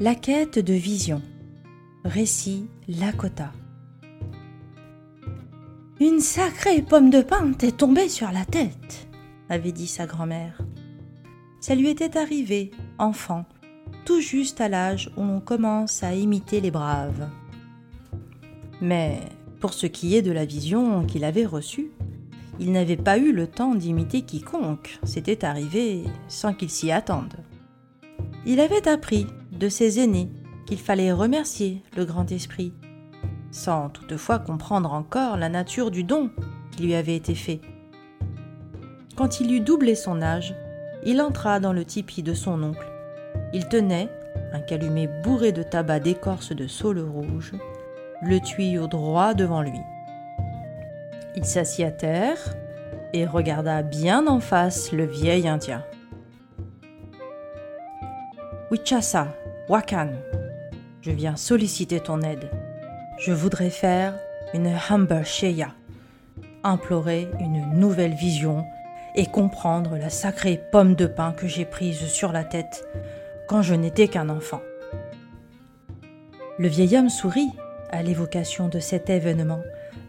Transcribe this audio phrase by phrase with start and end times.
[0.00, 1.20] La quête de vision.
[2.04, 3.50] Récit Lakota.
[5.98, 9.08] Une sacrée pomme de pin t'est tombée sur la tête,
[9.48, 10.62] avait dit sa grand-mère.
[11.60, 13.44] Ça lui était arrivé, enfant,
[14.04, 17.28] tout juste à l'âge où l'on commence à imiter les braves.
[18.80, 19.18] Mais
[19.58, 21.90] pour ce qui est de la vision qu'il avait reçue,
[22.60, 27.34] il n'avait pas eu le temps d'imiter quiconque, c'était arrivé sans qu'il s'y attende.
[28.46, 29.26] Il avait appris
[29.58, 30.30] de ses aînés
[30.66, 32.72] qu'il fallait remercier le grand esprit,
[33.50, 36.30] sans toutefois comprendre encore la nature du don
[36.70, 37.60] qui lui avait été fait.
[39.16, 40.54] Quand il eut doublé son âge,
[41.04, 42.86] il entra dans le tipi de son oncle.
[43.52, 44.08] Il tenait,
[44.52, 47.52] un calumet bourré de tabac d'écorce de saule rouge,
[48.22, 49.80] le tuyau droit devant lui.
[51.36, 52.38] Il s'assit à terre
[53.12, 55.82] et regarda bien en face le vieil Indien.
[58.70, 59.28] Wichasa,
[59.68, 60.12] Wakan,
[61.02, 62.50] je viens solliciter ton aide.
[63.18, 64.14] Je voudrais faire
[64.54, 65.74] une humble sheya,
[66.64, 68.64] implorer une nouvelle vision
[69.14, 72.82] et comprendre la sacrée pomme de pain que j'ai prise sur la tête
[73.46, 74.62] quand je n'étais qu'un enfant.
[76.58, 77.50] Le vieil homme sourit
[77.90, 79.60] à l'évocation de cet événement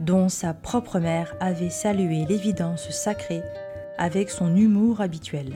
[0.00, 3.42] dont sa propre mère avait salué l'évidence sacrée
[3.96, 5.54] avec son humour habituel.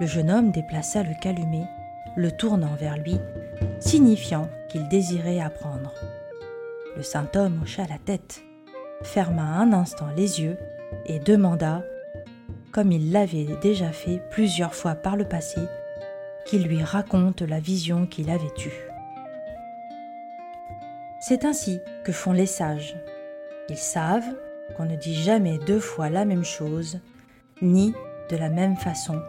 [0.00, 1.68] Le jeune homme déplaça le calumet,
[2.16, 3.18] le tournant vers lui,
[3.80, 5.92] signifiant qu'il désirait apprendre.
[6.96, 8.42] Le saint homme hocha la tête,
[9.02, 10.56] ferma un instant les yeux
[11.06, 11.82] et demanda,
[12.70, 15.60] comme il l'avait déjà fait plusieurs fois par le passé,
[16.46, 18.88] qu'il lui raconte la vision qu'il avait eue.
[21.20, 22.96] C'est ainsi que font les sages.
[23.68, 24.34] Ils savent
[24.76, 26.98] qu'on ne dit jamais deux fois la même chose,
[27.60, 27.94] ni
[28.30, 29.20] de la même façon,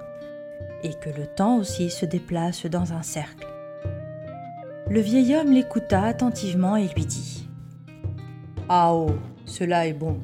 [0.84, 3.48] et que le temps aussi se déplace dans un cercle.
[4.90, 7.48] Le vieil homme l'écouta attentivement et lui dit
[8.70, 10.19] Ah oh, cela est bon,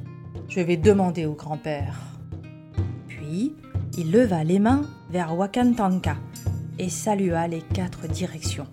[0.47, 1.99] je vais demander au grand-père.
[3.07, 3.55] Puis
[3.97, 6.17] il leva les mains vers Wakantanka
[6.77, 8.67] et salua les quatre directions.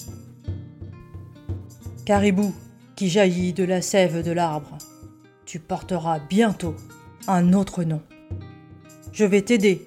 [2.04, 2.54] Caribou,
[2.94, 4.78] qui jaillit de la sève de l'arbre,
[5.44, 6.74] tu porteras bientôt
[7.28, 8.00] un autre nom.
[9.12, 9.86] Je vais t'aider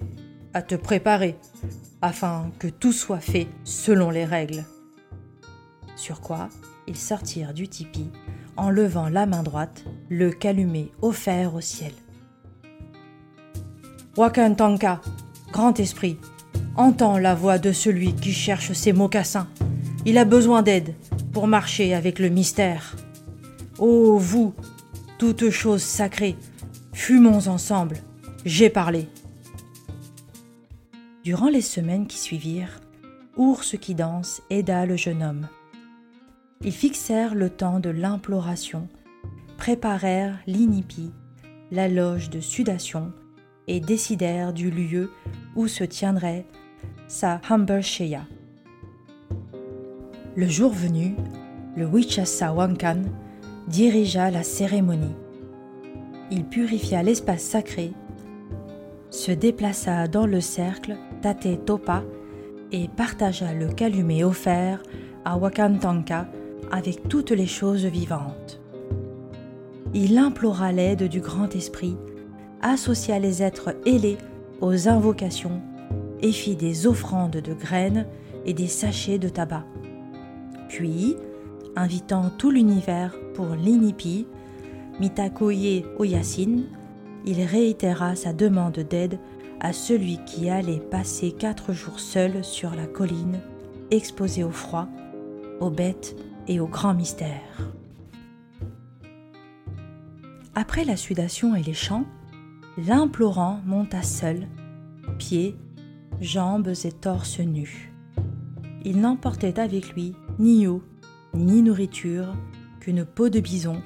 [0.53, 1.35] à te préparer
[2.01, 4.65] afin que tout soit fait selon les règles.
[5.95, 6.49] Sur quoi
[6.87, 8.09] ils sortirent du tipi
[8.57, 11.93] en levant la main droite, le calumet offert au ciel.
[14.17, 14.99] Wakantanka,
[15.53, 16.17] grand esprit,
[16.75, 19.47] entends la voix de celui qui cherche ses mocassins.
[20.05, 20.93] Il a besoin d'aide
[21.31, 22.97] pour marcher avec le mystère.
[23.77, 24.53] Ô vous,
[25.17, 26.35] toutes choses sacrées,
[26.91, 27.97] fumons ensemble,
[28.43, 29.07] j'ai parlé.
[31.29, 32.79] Durant les semaines qui suivirent,
[33.37, 35.47] Ours qui danse aida le jeune homme.
[36.63, 38.87] Ils fixèrent le temps de l'imploration,
[39.55, 41.11] préparèrent l'inipi,
[41.69, 43.11] la loge de sudation,
[43.67, 45.11] et décidèrent du lieu
[45.55, 46.47] où se tiendrait
[47.07, 48.25] sa humble sheya.
[50.35, 51.13] Le jour venu,
[51.77, 53.03] le Wichasa Wankan
[53.67, 55.15] dirigea la cérémonie.
[56.31, 57.91] Il purifia l'espace sacré,
[59.11, 62.03] se déplaça dans le cercle Tate Topa
[62.71, 64.81] et partagea le calumet offert
[65.25, 66.27] à Wakantanka
[66.71, 68.61] avec toutes les choses vivantes.
[69.93, 71.97] Il implora l'aide du grand esprit,
[72.61, 74.17] associa les êtres ailés
[74.61, 75.61] aux invocations
[76.21, 78.05] et fit des offrandes de graines
[78.45, 79.65] et des sachets de tabac.
[80.67, 81.15] Puis,
[81.75, 84.27] invitant tout l'univers pour l'inipi,
[84.99, 86.63] Mitakoye Oyasin,
[87.25, 89.17] il réitéra sa demande d'aide
[89.59, 93.39] à celui qui allait passer quatre jours seul sur la colline,
[93.91, 94.87] exposé au froid,
[95.59, 96.15] aux bêtes
[96.47, 97.73] et aux grands mystères.
[100.55, 102.05] Après la sudation et les chants,
[102.77, 104.47] l'implorant monta seul,
[105.17, 105.55] pieds,
[106.21, 107.93] jambes et torse nus.
[108.85, 110.81] Il n'emportait avec lui ni eau,
[111.33, 112.33] ni nourriture,
[112.79, 113.81] qu'une peau de bison,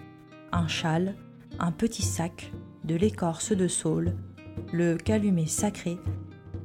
[0.52, 1.16] un châle,
[1.60, 2.52] un petit sac,
[2.84, 4.14] de l'écorce de saule,
[4.72, 5.98] le calumet sacré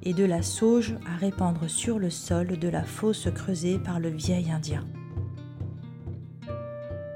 [0.03, 4.09] et de la sauge à répandre sur le sol de la fosse creusée par le
[4.09, 4.85] vieil Indien.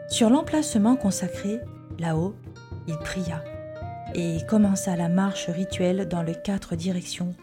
[0.08, 1.60] Sur l'emplacement consacré,
[1.98, 2.34] là-haut,
[2.86, 3.42] il pria
[4.14, 7.34] et commença la marche rituelle dans les quatre directions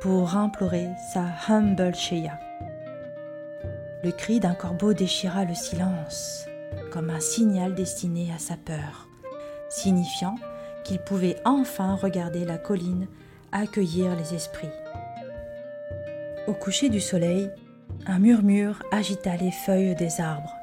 [0.00, 2.40] pour implorer sa humble Sheya.
[4.02, 6.46] Le cri d'un corbeau déchira le silence,
[6.90, 9.08] comme un signal destiné à sa peur,
[9.68, 10.34] signifiant
[10.84, 13.06] qu'il pouvait enfin regarder la colline
[13.52, 14.70] accueillir les esprits.
[16.46, 17.50] Au coucher du soleil,
[18.06, 20.56] un murmure agita les feuilles des arbres.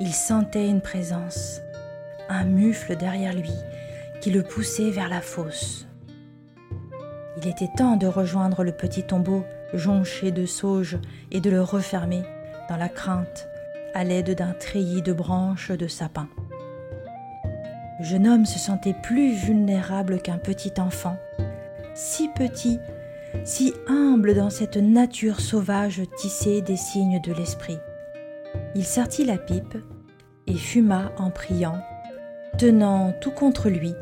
[0.00, 1.60] Il sentait une présence,
[2.28, 3.52] un mufle derrière lui
[4.20, 5.86] qui le poussait vers la fosse.
[7.36, 10.98] Il était temps de rejoindre le petit tombeau jonché de sauge
[11.30, 12.22] et de le refermer
[12.68, 13.48] dans la crainte
[13.94, 16.28] à l'aide d'un treillis de branches de sapin.
[18.00, 21.18] Le jeune homme se sentait plus vulnérable qu'un petit enfant,
[21.94, 22.78] si petit,
[23.44, 27.76] si humble dans cette nature sauvage tissée des signes de l'esprit.
[28.74, 29.76] Il sortit la pipe
[30.46, 31.78] et fuma en priant,
[32.56, 33.92] tenant tout contre lui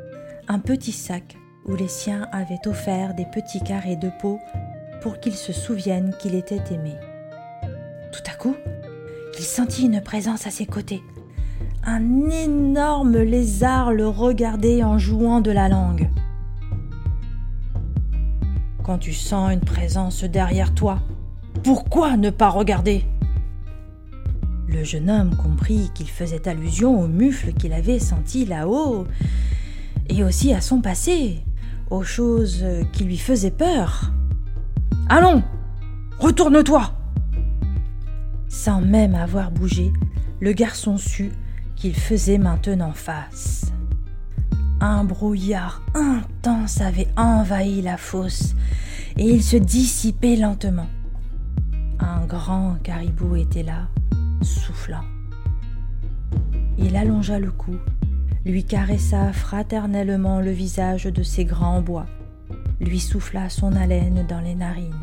[0.47, 1.37] un petit sac
[1.67, 4.39] où les siens avaient offert des petits carrés de peau
[5.01, 6.95] pour qu'il se souvienne qu'il était aimé.
[8.13, 8.55] Tout à coup,
[9.37, 11.03] il sentit une présence à ses côtés.
[11.91, 16.11] Un énorme lézard le regardait en jouant de la langue.
[18.85, 20.99] Quand tu sens une présence derrière toi,
[21.65, 23.07] pourquoi ne pas regarder?
[24.69, 29.07] Le jeune homme comprit qu'il faisait allusion au mufle qu'il avait senti là-haut,
[30.11, 31.43] et aussi à son passé,
[31.91, 34.13] aux choses qui lui faisaient peur.
[35.09, 35.43] Allons,
[36.19, 36.93] retourne-toi
[38.51, 39.91] sans même avoir bougé,
[40.41, 41.33] le garçon sut
[41.79, 43.73] qu'il faisait maintenant face.
[44.81, 48.55] Un brouillard intense avait envahi la fosse
[49.17, 50.89] et il se dissipait lentement.
[52.01, 53.89] Un grand caribou était là,
[54.43, 55.05] soufflant.
[56.79, 57.77] Il allongea le cou,
[58.45, 62.07] lui caressa fraternellement le visage de ses grands bois,
[62.81, 64.95] lui souffla son haleine dans les narines.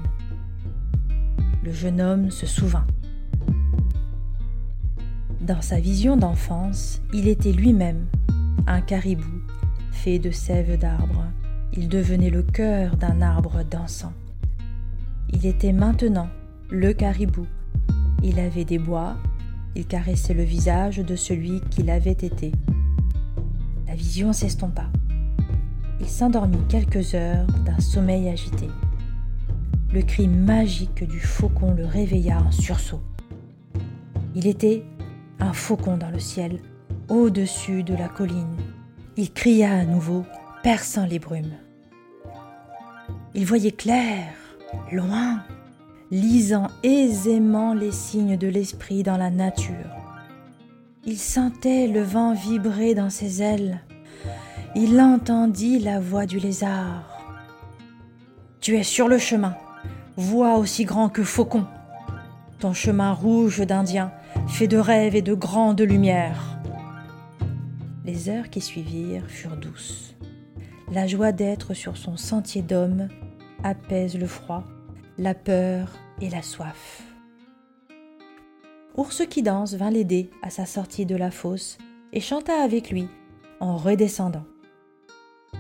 [1.64, 2.86] Le jeune homme se souvint.
[5.46, 8.08] Dans sa vision d'enfance, il était lui-même
[8.66, 9.44] un caribou
[9.92, 11.24] fait de sève d'arbre.
[11.72, 14.14] Il devenait le cœur d'un arbre dansant.
[15.30, 16.30] Il était maintenant
[16.72, 17.46] le caribou.
[18.24, 19.18] Il avait des bois,
[19.76, 22.52] il caressait le visage de celui qu'il avait été.
[23.86, 24.88] La vision s'estompa.
[26.00, 28.68] Il s'endormit quelques heures d'un sommeil agité.
[29.94, 33.04] Le cri magique du faucon le réveilla en sursaut.
[34.34, 34.84] Il était
[35.40, 36.60] un faucon dans le ciel,
[37.10, 38.58] au-dessus de la colline.
[39.18, 40.26] Il cria à nouveau,
[40.64, 41.56] perçant les brumes.
[43.34, 44.28] Il voyait clair,
[44.92, 45.44] loin,
[46.12, 49.74] lisant aisément les signes de l'esprit dans la nature.
[51.06, 53.82] Il sentait le vent vibrer dans ses ailes.
[54.76, 57.04] Il entendit la voix du lézard.
[58.60, 59.56] Tu es sur le chemin,
[60.18, 61.66] voix aussi grand que faucon.
[62.60, 64.12] Ton chemin rouge d'Indien
[64.48, 66.60] fait de rêves et de grandes lumières.
[68.06, 70.16] Les heures qui suivirent furent douces.
[70.92, 73.10] La joie d'être sur son sentier d'homme
[73.64, 74.64] apaise le froid,
[75.18, 75.90] la peur
[76.22, 77.04] et la soif.
[78.96, 81.78] Ours qui danse vint l'aider à sa sortie de la fosse
[82.14, 83.08] et chanta avec lui
[83.60, 84.46] en redescendant.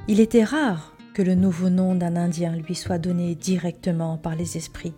[0.08, 4.56] Il était rare que le nouveau nom d'un Indien lui soit donné directement par les
[4.56, 4.94] esprits.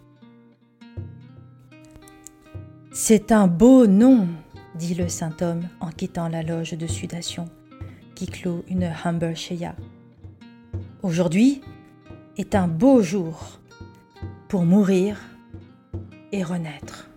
[2.99, 4.27] C'est un beau nom,
[4.73, 7.47] dit le saint homme en quittant la loge de sudation
[8.15, 9.75] qui clôt une humble sheya.
[11.03, 11.61] Aujourd'hui
[12.37, 13.59] est un beau jour
[14.47, 15.21] pour mourir
[16.31, 17.07] et renaître.